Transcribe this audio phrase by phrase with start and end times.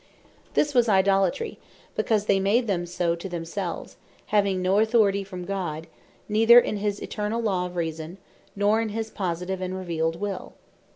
[0.55, 1.59] This was Idolatry,
[1.95, 5.85] because they made them so to themselves, having no authority from God,
[6.27, 8.17] neither in his eternall Law of Reason,
[8.55, 10.53] nor in his positive and revealed Will.